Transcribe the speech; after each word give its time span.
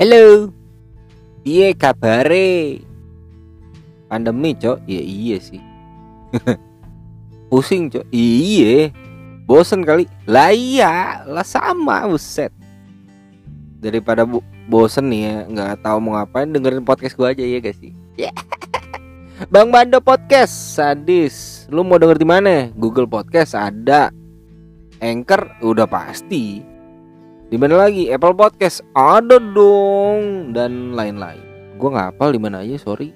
Halo. 0.00 0.48
Piye 1.44 1.76
kabare? 1.76 2.80
Pandemi, 4.08 4.56
Cok. 4.56 4.80
Ya 4.88 4.96
iya 4.96 5.36
sih. 5.36 5.60
Pusing, 7.52 7.92
Cok. 7.92 8.08
Iya. 8.08 8.96
Bosen 9.44 9.84
kali. 9.84 10.08
Lah 10.24 10.56
iya, 10.56 11.20
lah 11.28 11.44
sama, 11.44 12.08
buset. 12.08 12.48
Daripada 13.84 14.24
bu 14.24 14.40
bosen 14.72 15.12
nih 15.12 15.20
ya, 15.20 15.36
nggak 15.52 15.84
tahu 15.84 16.00
mau 16.00 16.16
ngapain 16.16 16.48
dengerin 16.48 16.80
podcast 16.80 17.12
gua 17.12 17.36
aja 17.36 17.44
ya 17.44 17.60
guys 17.60 17.76
sih. 17.76 17.92
Yeah. 18.24 18.32
Bang 19.52 19.68
Bando 19.68 20.00
Podcast, 20.00 20.80
sadis. 20.80 21.68
Lu 21.68 21.84
mau 21.84 22.00
denger 22.00 22.16
di 22.16 22.24
mana? 22.24 22.72
Google 22.72 23.04
Podcast 23.04 23.52
ada. 23.52 24.08
Anchor 25.04 25.60
udah 25.60 25.84
pasti. 25.84 26.69
Di 27.50 27.58
mana 27.58 27.82
lagi? 27.82 28.06
Apple 28.06 28.38
Podcast 28.38 28.78
ada 28.94 29.42
dong 29.42 30.54
dan 30.54 30.94
lain-lain. 30.94 31.42
Gua 31.82 31.90
nggak 31.90 32.08
hafal 32.14 32.30
di 32.30 32.38
mana 32.38 32.62
aja, 32.62 32.78
sorry. 32.78 33.10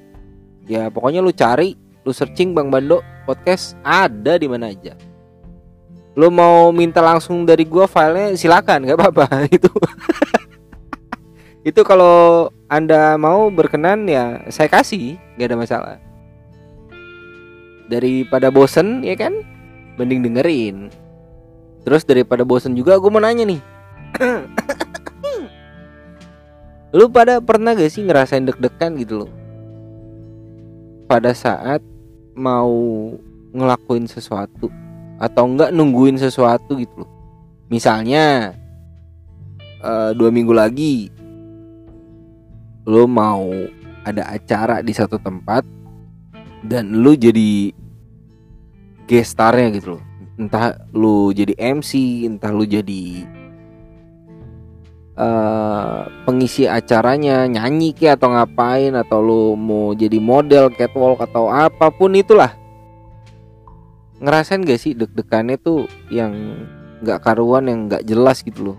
Ya 0.66 0.90
pokoknya 0.90 1.22
lu 1.22 1.30
cari, 1.30 1.78
lu 2.02 2.10
searching 2.10 2.50
Bang 2.50 2.66
Bando 2.66 2.98
Podcast 3.30 3.78
ada 3.86 4.34
di 4.34 4.50
mana 4.50 4.74
aja. 4.74 4.98
Lu 6.18 6.34
mau 6.34 6.74
minta 6.74 6.98
langsung 6.98 7.46
dari 7.46 7.62
gua 7.62 7.86
filenya 7.86 8.34
silakan, 8.34 8.90
nggak 8.90 8.98
apa-apa 8.98 9.26
itu. 9.54 9.70
itu 11.62 11.80
kalau 11.86 12.50
anda 12.66 13.14
mau 13.14 13.46
berkenan 13.54 14.02
ya 14.10 14.50
saya 14.50 14.66
kasih, 14.66 15.14
nggak 15.38 15.46
ada 15.46 15.58
masalah. 15.62 15.96
Daripada 17.86 18.50
bosen 18.50 19.06
ya 19.06 19.14
kan, 19.14 19.46
mending 19.94 20.26
dengerin. 20.26 20.91
Terus 21.86 22.02
daripada 22.02 22.42
bosen 22.42 22.74
juga 22.74 22.98
gue 22.98 23.12
mau 23.12 23.22
nanya 23.22 23.46
nih 23.46 23.73
Lu 26.94 27.10
pada 27.10 27.42
pernah 27.42 27.74
gak 27.74 27.90
sih 27.90 28.06
ngerasain 28.06 28.46
deg-degan 28.46 28.94
gitu 29.02 29.26
loh? 29.26 29.30
Pada 31.10 31.34
saat 31.34 31.82
mau 32.38 32.70
ngelakuin 33.54 34.06
sesuatu 34.06 34.70
Atau 35.18 35.46
enggak 35.46 35.70
nungguin 35.74 36.18
sesuatu 36.18 36.78
gitu 36.78 37.02
loh. 37.02 37.10
Misalnya 37.70 38.54
uh, 39.82 40.10
Dua 40.14 40.30
minggu 40.30 40.54
lagi 40.54 41.10
Lu 42.86 43.10
mau 43.10 43.50
ada 44.04 44.28
acara 44.30 44.84
di 44.84 44.92
satu 44.94 45.18
tempat 45.18 45.64
Dan 46.62 47.02
lu 47.02 47.18
jadi 47.18 47.74
gestarnya 49.04 49.68
gitu 49.74 49.98
loh. 49.98 50.02
Entah 50.38 50.78
lu 50.94 51.34
jadi 51.34 51.58
MC 51.58 52.24
Entah 52.30 52.54
lu 52.54 52.64
jadi 52.64 53.26
uh, 55.18 56.06
pengisi 56.26 56.66
acaranya 56.66 57.46
nyanyi 57.46 57.94
ke 57.94 58.10
atau 58.10 58.30
ngapain 58.30 58.94
atau 58.94 59.18
lu 59.22 59.42
mau 59.54 59.94
jadi 59.94 60.18
model 60.18 60.74
catwalk 60.74 61.22
atau 61.24 61.50
apa 61.50 61.90
pun 61.90 62.14
itulah. 62.14 62.54
Ngerasain 64.22 64.62
gak 64.62 64.80
sih 64.80 64.94
deg-degannya 64.94 65.58
tuh 65.58 65.90
yang 66.08 66.64
nggak 67.02 67.20
karuan 67.20 67.68
yang 67.68 67.90
nggak 67.90 68.06
jelas 68.06 68.40
gitu 68.40 68.72
loh? 68.72 68.78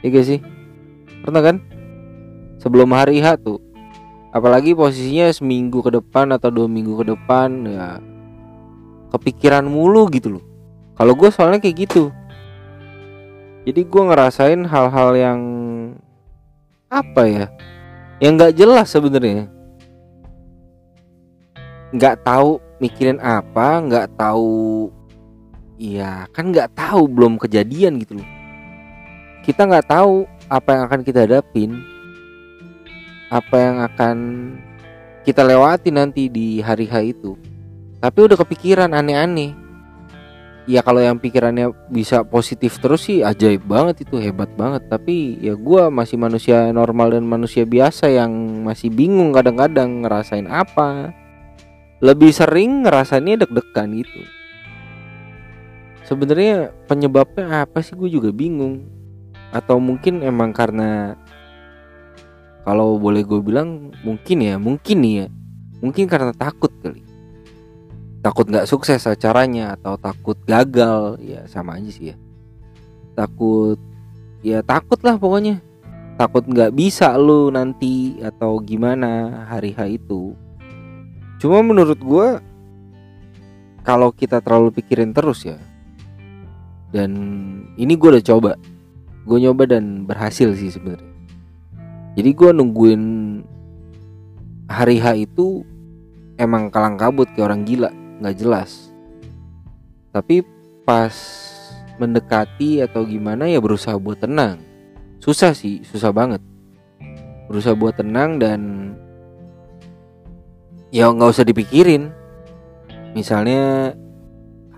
Iya 0.00 0.08
gak 0.20 0.26
sih? 0.26 0.40
Pernah 1.22 1.42
kan? 1.44 1.56
Sebelum 2.58 2.88
hari 2.96 3.20
H 3.20 3.36
tuh 3.44 3.60
apalagi 4.34 4.74
posisinya 4.74 5.30
seminggu 5.30 5.78
ke 5.78 5.94
depan 5.94 6.34
atau 6.34 6.50
dua 6.50 6.66
minggu 6.66 6.98
ke 6.98 7.14
depan 7.14 7.48
ya 7.70 8.02
kepikiran 9.14 9.62
mulu 9.62 10.10
gitu 10.10 10.40
loh. 10.40 10.44
Kalau 10.98 11.14
gue 11.14 11.30
soalnya 11.30 11.62
kayak 11.62 11.86
gitu 11.86 12.10
jadi 13.64 13.80
gue 13.80 14.02
ngerasain 14.12 14.60
hal-hal 14.68 15.10
yang 15.16 15.40
apa 16.92 17.22
ya? 17.24 17.46
Yang 18.20 18.32
nggak 18.36 18.54
jelas 18.60 18.86
sebenarnya. 18.92 19.48
Nggak 21.96 22.20
tahu 22.28 22.60
mikirin 22.76 23.16
apa 23.24 23.80
nggak 23.80 24.20
tahu 24.20 24.92
ya 25.80 26.28
kan 26.36 26.52
nggak 26.52 26.76
tahu 26.76 27.08
belum 27.08 27.40
kejadian 27.40 27.96
gitu 28.04 28.20
loh. 28.20 28.28
Kita 29.40 29.64
nggak 29.64 29.88
tahu 29.88 30.28
apa 30.52 30.68
yang 30.76 30.82
akan 30.84 31.00
kita 31.00 31.24
hadapin 31.24 31.80
apa 33.32 33.56
yang 33.56 33.76
akan 33.80 34.16
kita 35.24 35.40
lewati 35.40 35.88
nanti 35.88 36.28
di 36.28 36.60
hari 36.60 36.84
H 36.84 37.16
itu. 37.16 37.32
Tapi 37.96 38.18
udah 38.20 38.36
kepikiran 38.36 38.92
aneh-aneh 38.92 39.63
ya 40.64 40.80
kalau 40.80 41.00
yang 41.00 41.20
pikirannya 41.20 41.72
bisa 41.92 42.24
positif 42.24 42.80
terus 42.80 43.04
sih 43.08 43.20
ajaib 43.20 43.64
banget 43.68 44.08
itu 44.08 44.16
hebat 44.16 44.48
banget. 44.56 44.88
Tapi 44.88 45.38
ya 45.40 45.54
gue 45.54 45.82
masih 45.92 46.16
manusia 46.16 46.72
normal 46.72 47.14
dan 47.16 47.24
manusia 47.28 47.68
biasa 47.68 48.08
yang 48.08 48.32
masih 48.64 48.88
bingung 48.88 49.32
kadang-kadang 49.36 50.04
ngerasain 50.04 50.48
apa. 50.48 51.12
Lebih 52.00 52.32
sering 52.32 52.84
ngerasainnya 52.84 53.44
deg-degan 53.44 53.92
itu 53.96 54.20
sebenarnya 56.04 56.72
penyebabnya 56.84 57.64
apa 57.64 57.80
sih? 57.80 57.96
Gue 57.96 58.12
juga 58.12 58.32
bingung. 58.32 58.88
Atau 59.52 59.78
mungkin 59.78 60.20
emang 60.24 60.50
karena 60.50 61.14
kalau 62.64 62.96
boleh 62.96 63.22
gue 63.22 63.40
bilang 63.44 63.92
mungkin 64.02 64.40
ya 64.40 64.56
mungkin 64.56 64.96
nih 65.04 65.14
ya. 65.24 65.26
Mungkin 65.84 66.08
karena 66.08 66.32
takut 66.32 66.72
kali 66.80 67.03
takut 68.24 68.48
nggak 68.48 68.64
sukses 68.64 69.04
acaranya 69.04 69.76
atau 69.76 70.00
takut 70.00 70.40
gagal 70.48 71.20
ya 71.20 71.44
sama 71.44 71.76
aja 71.76 71.92
sih 71.92 72.06
ya. 72.10 72.16
Takut 73.12 73.76
ya 74.40 74.64
takut 74.64 74.96
lah 75.04 75.20
pokoknya. 75.20 75.60
Takut 76.16 76.48
nggak 76.48 76.72
bisa 76.72 77.12
lu 77.20 77.52
nanti 77.52 78.16
atau 78.24 78.56
gimana 78.64 79.44
hari 79.44 79.76
H 79.76 80.00
itu. 80.00 80.32
Cuma 81.36 81.60
menurut 81.60 82.00
gue 82.00 82.28
kalau 83.84 84.08
kita 84.08 84.40
terlalu 84.40 84.72
pikirin 84.72 85.12
terus 85.12 85.44
ya 85.44 85.60
dan 86.96 87.12
ini 87.76 87.92
gue 87.92 88.08
udah 88.08 88.24
coba. 88.24 88.56
Gue 89.28 89.40
nyoba 89.40 89.68
dan 89.68 90.08
berhasil 90.08 90.56
sih 90.56 90.72
sebenarnya. 90.72 91.12
Jadi 92.16 92.30
gue 92.32 92.50
nungguin 92.56 93.02
hari 94.72 94.96
H 94.96 95.28
itu 95.28 95.60
emang 96.40 96.72
kalang 96.72 96.96
kabut 96.96 97.28
kayak 97.36 97.52
orang 97.52 97.68
gila 97.68 97.92
nggak 98.18 98.36
jelas. 98.38 98.90
Tapi 100.14 100.46
pas 100.86 101.14
mendekati 101.98 102.82
atau 102.82 103.06
gimana 103.06 103.46
ya 103.46 103.58
berusaha 103.58 103.94
buat 103.98 104.22
tenang. 104.22 104.60
Susah 105.22 105.54
sih 105.56 105.82
susah 105.86 106.10
banget. 106.10 106.42
Berusaha 107.50 107.74
buat 107.74 107.98
tenang 107.98 108.38
dan 108.38 108.60
ya 110.90 111.10
nggak 111.10 111.32
usah 111.34 111.46
dipikirin. 111.46 112.10
Misalnya 113.14 113.94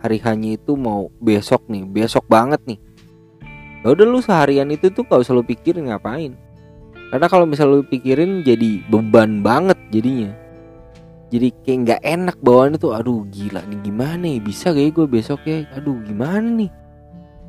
hari 0.00 0.20
hanya 0.22 0.60
itu 0.60 0.76
mau 0.76 1.08
besok 1.18 1.66
nih 1.72 1.84
besok 1.88 2.28
banget 2.28 2.60
nih. 2.68 2.80
Ya 3.84 3.94
udah 3.94 4.06
lu 4.06 4.18
seharian 4.18 4.66
itu 4.74 4.90
tuh 4.90 5.06
gak 5.06 5.22
usah 5.22 5.30
lu 5.30 5.46
pikirin 5.46 5.86
ngapain. 5.86 6.34
Karena 7.14 7.26
kalau 7.30 7.46
misal 7.46 7.70
lu 7.70 7.86
pikirin 7.86 8.42
jadi 8.42 8.82
beban 8.90 9.46
banget 9.46 9.78
jadinya 9.94 10.34
jadi 11.26 11.50
kayak 11.66 11.78
nggak 11.82 12.02
enak 12.06 12.36
bawaan 12.38 12.78
itu 12.78 12.94
aduh 12.94 13.26
gila 13.26 13.58
nih 13.66 13.80
gimana 13.82 14.24
ya 14.30 14.38
bisa 14.38 14.70
kayak 14.70 14.94
gue 14.94 15.06
besok 15.10 15.42
ya? 15.42 15.66
Aduh 15.74 15.98
gimana 16.06 16.46
nih? 16.46 16.70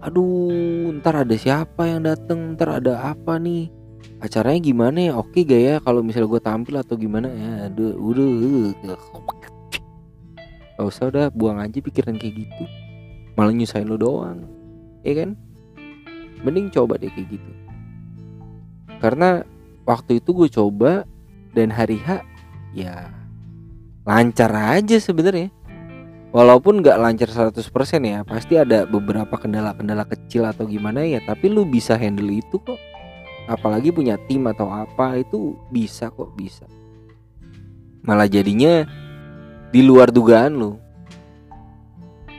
Aduh 0.01 0.93
ntar 0.97 1.21
ada 1.21 1.35
siapa 1.37 1.85
yang 1.85 2.01
dateng 2.01 2.57
ntar 2.57 2.81
ada 2.81 3.13
apa 3.13 3.37
nih? 3.37 3.69
Acaranya 4.17 4.61
gimana 4.65 4.97
ya? 4.97 5.13
Oke 5.13 5.45
gak 5.45 5.61
ya 5.61 5.75
kalau 5.77 6.01
misalnya 6.01 6.29
gue 6.33 6.41
tampil 6.41 6.75
atau 6.81 6.97
gimana? 6.97 7.29
Ya 7.29 7.69
aduh 7.69 7.93
udah 8.01 8.97
gak 10.77 10.85
usah 10.85 11.13
udah 11.13 11.29
buang 11.29 11.61
aja 11.61 11.77
pikiran 11.77 12.17
kayak 12.17 12.45
gitu. 12.45 12.63
Malah 13.37 13.53
nyusahin 13.53 13.85
lo 13.85 13.97
doang 14.01 14.41
ya 15.05 15.21
kan? 15.21 15.37
Mending 16.41 16.73
coba 16.73 16.97
deh 16.97 17.13
kayak 17.13 17.29
gitu. 17.29 17.51
Karena 18.97 19.45
waktu 19.85 20.17
itu 20.17 20.33
gue 20.33 20.49
coba 20.49 21.05
dan 21.53 21.69
hari 21.69 22.01
H 22.01 22.25
ya 22.73 23.13
lancar 24.07 24.49
aja 24.55 24.95
sebenarnya. 25.03 25.51
Walaupun 26.31 26.79
nggak 26.79 26.99
lancar 26.99 27.29
100% 27.51 27.59
ya 28.03 28.23
pasti 28.23 28.55
ada 28.55 28.87
beberapa 28.87 29.35
kendala-kendala 29.35 30.07
kecil 30.07 30.47
atau 30.47 30.67
gimana 30.67 31.03
ya 31.03 31.19
tapi 31.23 31.51
lu 31.51 31.67
bisa 31.67 31.99
handle 31.99 32.31
itu 32.31 32.55
kok. 32.63 32.79
Apalagi 33.47 33.91
punya 33.91 34.15
tim 34.27 34.47
atau 34.47 34.71
apa 34.71 35.19
itu 35.19 35.59
bisa 35.71 36.07
kok 36.11 36.31
bisa. 36.39 36.67
Malah 38.03 38.27
jadinya 38.31 38.87
di 39.71 39.83
luar 39.83 40.11
dugaan 40.11 40.55
lu. 40.55 40.71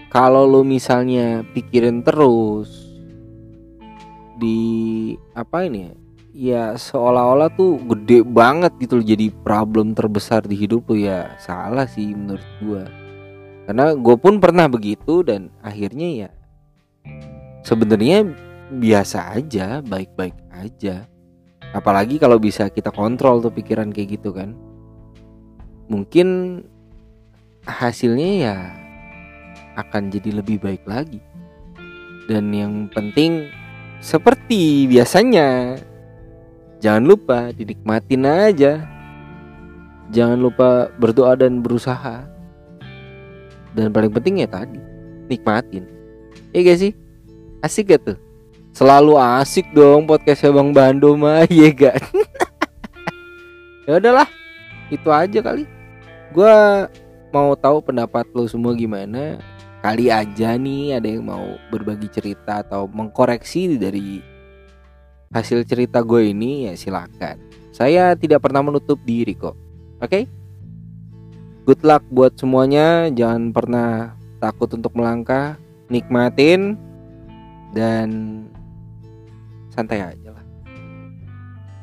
Kalau 0.08 0.48
lu 0.48 0.64
misalnya 0.64 1.44
pikirin 1.52 2.00
terus 2.00 2.88
di 4.40 5.12
apa 5.36 5.68
ini 5.68 5.90
ya 5.90 5.92
ya 6.38 6.78
seolah-olah 6.78 7.50
tuh 7.58 7.82
gede 7.82 8.22
banget 8.22 8.70
gitu 8.78 9.02
loh 9.02 9.06
jadi 9.10 9.26
problem 9.42 9.98
terbesar 9.98 10.46
di 10.46 10.54
hidup 10.54 10.86
lo. 10.86 10.94
Ya 10.94 11.34
salah 11.42 11.90
sih 11.90 12.14
menurut 12.14 12.46
gua. 12.62 12.86
Karena 13.66 13.92
gue 13.92 14.16
pun 14.16 14.38
pernah 14.38 14.70
begitu 14.70 15.26
dan 15.26 15.50
akhirnya 15.60 16.08
ya 16.24 16.30
sebenarnya 17.66 18.24
biasa 18.70 19.34
aja 19.34 19.82
baik-baik 19.82 20.38
aja. 20.54 21.04
Apalagi 21.74 22.16
kalau 22.16 22.40
bisa 22.40 22.70
kita 22.72 22.94
kontrol 22.94 23.42
tuh 23.42 23.52
pikiran 23.52 23.90
kayak 23.90 24.16
gitu 24.16 24.30
kan. 24.32 24.54
Mungkin 25.90 26.62
hasilnya 27.66 28.30
ya 28.40 28.56
akan 29.76 30.08
jadi 30.08 30.40
lebih 30.40 30.62
baik 30.64 30.86
lagi. 30.88 31.20
Dan 32.24 32.56
yang 32.56 32.88
penting 32.88 33.52
seperti 34.00 34.88
biasanya 34.88 35.76
jangan 36.78 37.04
lupa 37.04 37.50
dinikmatin 37.54 38.24
aja. 38.26 38.82
Jangan 40.08 40.40
lupa 40.40 40.88
berdoa 40.96 41.36
dan 41.36 41.60
berusaha. 41.60 42.24
Dan 43.76 43.92
paling 43.92 44.10
penting 44.10 44.40
ya 44.40 44.48
tadi 44.48 44.80
nikmatin. 45.28 45.84
Iya 46.56 46.72
gak 46.72 46.78
sih? 46.80 46.92
Asik 47.60 47.92
gak 47.92 48.02
tuh? 48.08 48.18
Selalu 48.72 49.18
asik 49.20 49.68
dong 49.76 50.08
podcastnya 50.08 50.54
bang 50.54 50.70
Bando 50.72 51.12
mah 51.14 51.44
iya 51.52 51.68
gak? 51.70 51.98
Ya 53.88 53.96
udahlah 53.96 54.28
itu 54.92 55.08
aja 55.08 55.40
kali. 55.40 55.64
Gua 56.36 56.84
mau 57.32 57.56
tahu 57.56 57.80
pendapat 57.80 58.28
lo 58.36 58.44
semua 58.44 58.76
gimana. 58.76 59.40
Kali 59.80 60.12
aja 60.12 60.60
nih 60.60 61.00
ada 61.00 61.08
yang 61.08 61.24
mau 61.24 61.56
berbagi 61.72 62.04
cerita 62.12 62.60
atau 62.60 62.84
mengkoreksi 62.84 63.80
dari 63.80 64.20
hasil 65.32 65.64
cerita 65.68 66.00
gue 66.00 66.32
ini 66.32 66.68
ya 66.70 66.74
silakan. 66.74 67.36
Saya 67.72 68.16
tidak 68.18 68.42
pernah 68.42 68.64
menutup 68.64 68.98
diri 69.04 69.36
kok. 69.36 69.54
Oke? 70.02 70.08
Okay? 70.08 70.24
Good 71.68 71.84
luck 71.84 72.00
buat 72.08 72.32
semuanya, 72.40 73.12
jangan 73.12 73.52
pernah 73.52 74.16
takut 74.40 74.72
untuk 74.72 74.96
melangkah, 74.96 75.60
nikmatin 75.92 76.80
dan 77.76 78.08
santai 79.68 80.00
aja 80.00 80.32
lah. 80.32 80.44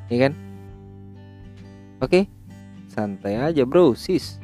Iya 0.09 0.18
kan? 0.25 0.33
Oke? 2.01 2.09
Okay? 2.09 2.24
Santai 2.89 3.38
aja, 3.38 3.62
Bro, 3.62 3.94
sis. 3.94 4.41